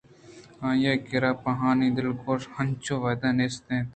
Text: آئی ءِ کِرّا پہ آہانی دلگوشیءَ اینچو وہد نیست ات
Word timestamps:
آئی 0.67 0.85
ءِ 0.99 1.03
کِرّا 1.07 1.31
پہ 1.41 1.49
آہانی 1.53 1.89
دلگوشیءَ 1.95 2.53
اینچو 2.57 2.95
وہد 3.03 3.21
نیست 3.37 3.63
ات 3.73 3.85